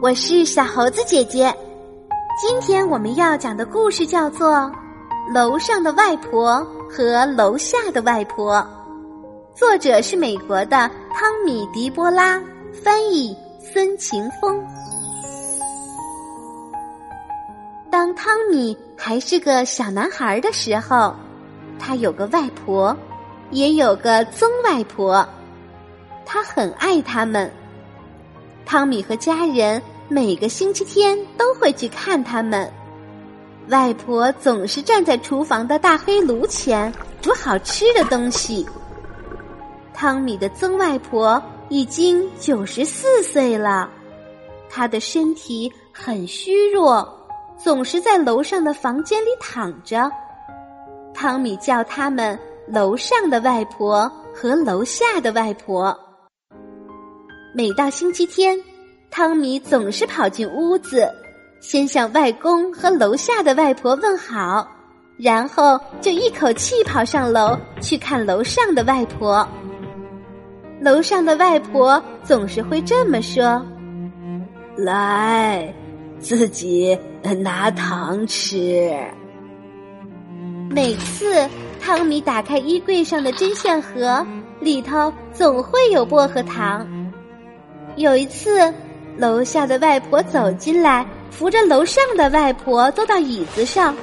[0.00, 1.54] 我是小猴子姐姐。
[2.40, 4.50] 今天我们要讲的故事叫做
[5.32, 8.56] 《楼上的外婆和楼下的外婆》，
[9.54, 12.40] 作者是美国的汤米·迪波拉，
[12.82, 14.62] 翻译孙晴风。
[17.90, 21.14] 当汤米还是个小男孩的时候，
[21.78, 22.94] 他有个外婆，
[23.50, 25.26] 也有个曾外婆，
[26.26, 27.50] 他很爱他们。
[28.66, 32.70] 汤米和家人每个星期天都会去看他们。
[33.68, 38.66] 外婆总是站在厨房的大黑炉前煮好吃的东西。
[39.94, 43.88] 汤米的曾外婆已经九十四岁了，
[44.68, 47.08] 她的身体很虚弱，
[47.56, 50.10] 总是在楼上的房间里躺着。
[51.14, 55.98] 汤米叫他们楼上的外婆和楼下的外婆。
[57.56, 58.58] 每到星期天，
[59.12, 61.08] 汤米总是跑进屋子，
[61.60, 64.68] 先向外公和楼下的外婆问好，
[65.16, 69.48] 然后就一口气跑上楼去看楼上的外婆。
[70.80, 73.64] 楼上的外婆总是会这么说
[74.76, 75.72] ：“来，
[76.18, 76.98] 自己
[77.38, 78.92] 拿糖吃。”
[80.74, 81.48] 每次
[81.80, 84.26] 汤米打开衣柜上的针线盒，
[84.58, 86.84] 里头总会有薄荷糖。
[87.96, 88.72] 有一次，
[89.16, 93.94] 楼下的外婆走进来，扶着楼上的外婆坐到椅子上，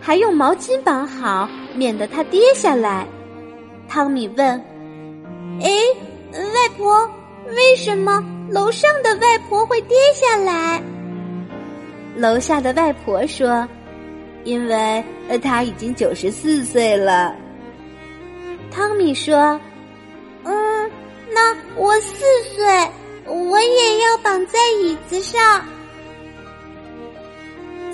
[0.00, 3.06] 还用毛巾绑好，免得她跌下来。
[3.88, 4.46] 汤米问
[5.62, 5.70] ：“哎，
[6.32, 7.08] 外婆，
[7.56, 10.82] 为什么楼上的外婆会跌下来？”
[12.14, 13.66] 楼下的外婆说
[14.44, 15.02] ：“因为
[15.42, 17.34] 她已经九十四岁了。”
[18.70, 19.58] 汤米说
[20.44, 20.90] ：“嗯，
[21.32, 22.24] 那我四
[22.54, 22.66] 岁。”
[23.28, 25.62] 我也要绑在椅子上。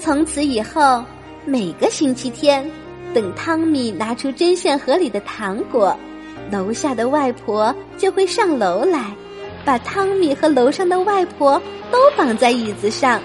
[0.00, 1.04] 从此以后，
[1.44, 2.70] 每个星期天，
[3.12, 5.98] 等汤米拿出针线盒里的糖果，
[6.50, 9.14] 楼下的外婆就会上楼来，
[9.64, 13.20] 把汤米和楼上的外婆都绑在椅子上，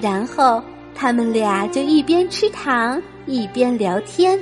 [0.00, 0.62] 然后
[0.94, 4.38] 他们俩就一边吃糖一边聊天。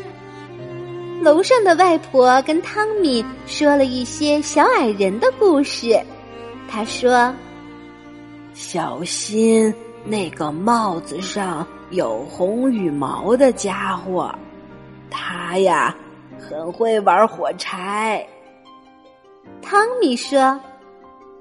[1.23, 5.99] 楼上的外婆跟汤米说了一些小矮人的故事。
[6.75, 7.31] 他说
[8.55, 9.73] ：“小心
[10.07, 14.35] 那个帽子上有红羽毛的家伙，
[15.11, 15.95] 他呀
[16.39, 18.27] 很会玩火柴。”
[19.61, 20.41] 汤米说：“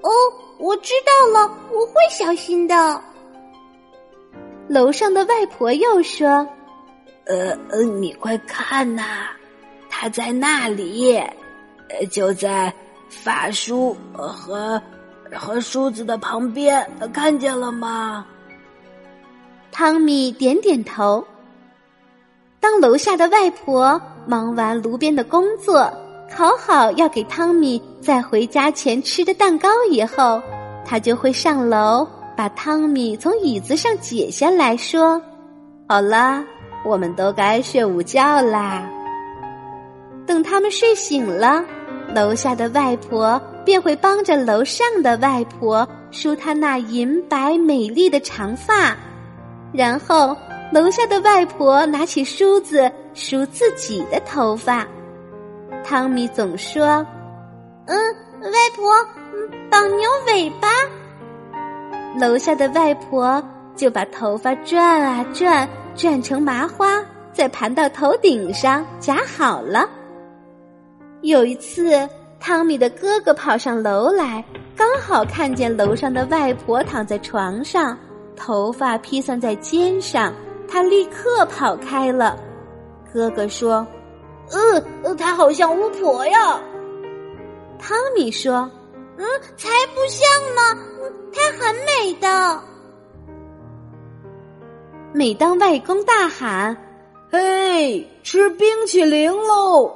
[0.04, 0.10] 哦，
[0.58, 3.02] 我知道了，我会小心的。”
[4.68, 6.46] 楼上的外婆又说
[7.24, 9.28] ：“呃呃，你快看呐，
[9.88, 11.16] 他在那里，
[11.88, 12.70] 呃，就在
[13.08, 14.78] 法叔和。”
[15.36, 18.24] 和梳子的旁边，看见了吗？
[19.70, 21.24] 汤米点点头。
[22.60, 25.92] 当楼下的外婆忙完炉边的工作，
[26.30, 30.40] 烤好要给汤米在回家前吃的蛋糕以后，
[30.84, 32.06] 他就会上楼
[32.36, 35.20] 把汤米从椅子上解下来说
[35.88, 36.44] ：“好啦，
[36.84, 38.88] 我们都该睡午觉啦。”
[40.24, 41.64] 等他们睡醒了，
[42.14, 43.40] 楼下的外婆。
[43.64, 48.96] 便会帮着楼上的外婆梳她那银白美丽的长发，
[49.72, 50.36] 然后
[50.72, 54.86] 楼下的外婆拿起梳子梳自己的头发。
[55.84, 57.06] 汤米总说
[57.86, 57.96] ：“嗯，
[58.40, 58.92] 外婆，
[59.70, 60.68] 绑牛尾巴。”
[62.18, 63.42] 楼下的外婆
[63.74, 67.00] 就把头发转啊转，转成麻花，
[67.32, 69.88] 再盘到头顶上夹好了。
[71.22, 72.08] 有一次。
[72.42, 74.44] 汤米的哥哥跑上楼来，
[74.76, 77.96] 刚好看见楼上的外婆躺在床上，
[78.34, 80.34] 头发披散在肩上。
[80.66, 82.36] 他立刻跑开了。
[83.14, 83.86] 哥哥说
[85.04, 86.60] ：“呃，她好像巫婆呀。”
[87.78, 88.68] 汤米说
[89.18, 89.24] ：“嗯，
[89.56, 90.82] 才不像呢，
[91.32, 92.60] 她很美的。”
[95.14, 96.76] 每当外公大喊
[97.30, 99.94] ：“嘿，吃冰淇淋喽！”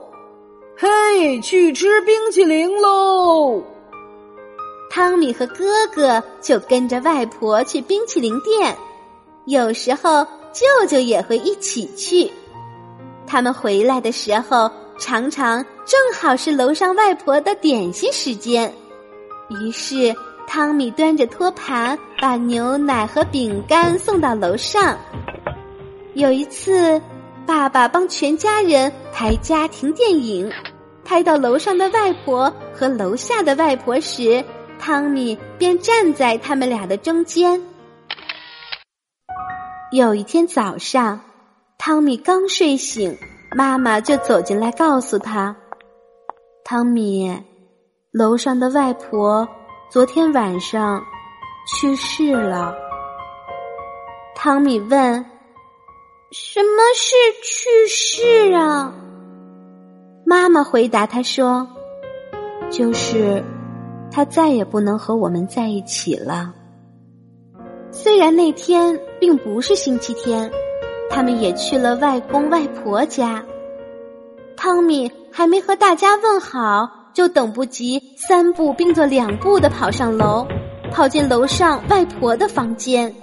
[0.78, 3.62] 嘿，去吃冰淇淋喽！
[4.90, 5.64] 汤米和哥
[5.94, 8.76] 哥就跟着外婆去冰淇淋店，
[9.46, 12.31] 有时候舅舅也会一起去。
[13.26, 18.70] 他们回来的时候，常常正好是楼上外婆的点心时间。
[19.49, 20.14] 于是，
[20.46, 24.99] 汤米端着托盘，把牛奶和饼干送到楼上。
[26.12, 27.00] 有一次。
[27.46, 30.50] 爸爸帮全家人拍家庭电影，
[31.04, 34.44] 拍到楼上的外婆和楼下的外婆时，
[34.81, 37.62] 汤米便站在他们俩的中间，
[39.93, 41.20] 有一天早上，
[41.78, 43.16] 汤米刚睡醒，
[43.56, 45.54] 妈妈就走进来告诉他
[46.64, 47.40] ：“汤米，
[48.10, 49.49] 楼上的外婆
[49.88, 51.00] 昨天晚上
[51.81, 52.75] 去世了。”
[54.34, 55.25] 汤米问
[56.32, 58.93] ：“什么是去世啊？”
[60.26, 61.69] 妈妈回答他说
[62.70, 63.44] ：“就是
[64.11, 66.52] 他再也不能和我们在一起了。”
[67.93, 70.50] 虽然那天并不是星期天，
[71.08, 73.44] 他们也去了外公外婆家。
[74.56, 80.46] 汤米还没和大家问好，就等不及三步并作两步的跑上楼，
[80.90, 83.14] 跑进楼上外婆的房间。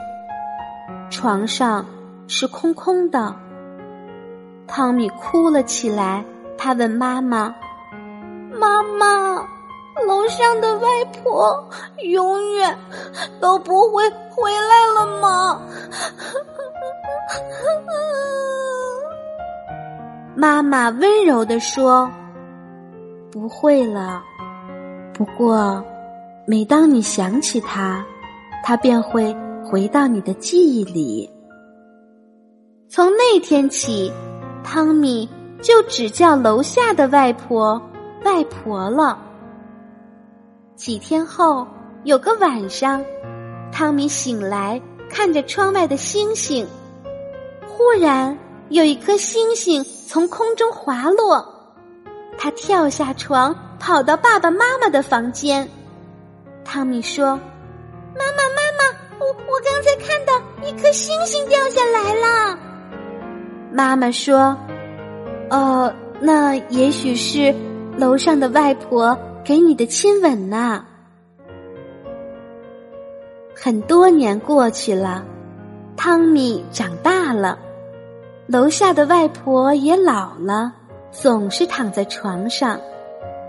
[1.11, 1.85] 床上
[2.27, 3.33] 是空空的。
[4.67, 6.23] 汤米哭了起来，
[6.57, 7.53] 他问妈妈
[8.59, 9.47] ：“妈妈。”
[10.07, 11.69] 楼上的外婆
[12.09, 12.75] 永远
[13.39, 15.61] 都不会回来了吗？
[20.35, 22.09] 妈妈温柔地说
[23.31, 24.23] ：“不会了。
[25.13, 25.85] 不过，
[26.47, 28.03] 每当你想起她，
[28.63, 29.33] 她便会
[29.63, 31.29] 回到你的记忆里。”
[32.95, 34.13] 从那天起，
[34.63, 35.27] 汤米
[35.63, 37.81] 就只叫楼下的外婆
[38.23, 39.17] 外婆了。
[40.75, 41.67] 几天后，
[42.03, 43.03] 有个晚上，
[43.71, 44.79] 汤米醒来，
[45.09, 46.67] 看着窗外的星星。
[47.65, 48.37] 忽然，
[48.69, 51.43] 有一颗星星从空中滑落，
[52.37, 55.67] 他跳下床，跑到爸爸妈妈的房间。
[56.63, 57.25] 汤米说
[58.13, 62.59] ：“妈妈，妈妈，我我刚才看到一颗星星掉下来了。”
[63.73, 64.55] 妈妈说
[65.49, 67.53] ：“哦，那也许是
[67.97, 70.85] 楼上的外婆。”给你的亲吻呢？
[73.53, 75.25] 很多年过去了，
[75.97, 77.59] 汤米长大了，
[78.47, 80.71] 楼下的外婆也老了，
[81.11, 82.79] 总是躺在床上，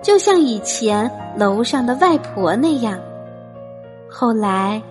[0.02, 2.98] 就像以前楼上的外婆那样。
[4.10, 4.82] 后来，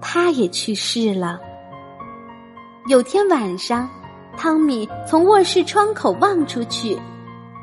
[0.00, 1.40] 她也去世了。
[2.86, 3.90] 有天晚上，
[4.36, 7.00] 汤米从卧室窗口望出去，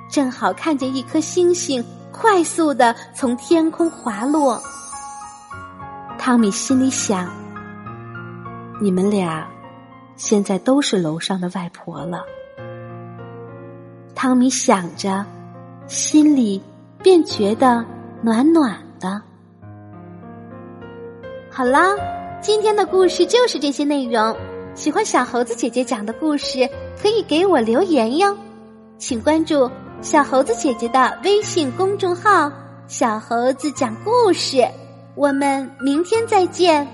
[0.09, 1.83] 正好看见一颗星星。
[2.11, 4.61] 快速的从天空滑落，
[6.19, 7.31] 汤米心里想
[8.81, 9.47] ：“你们俩
[10.17, 12.23] 现在都是楼上的外婆了。”
[14.13, 15.25] 汤米想着，
[15.87, 16.61] 心里
[17.01, 17.83] 便觉得
[18.21, 19.19] 暖暖的。
[21.49, 21.95] 好了，
[22.41, 24.35] 今天的故事就是这些内容。
[24.73, 26.67] 喜欢小猴子姐姐讲的故事，
[27.01, 28.35] 可以给我留言哟，
[28.97, 29.69] 请关注。
[30.01, 32.51] 小猴子姐姐的微信公众号
[32.87, 34.65] “小猴子讲故事”，
[35.13, 36.87] 我们明天再见。